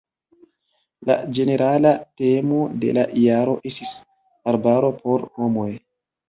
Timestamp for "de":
2.85-2.89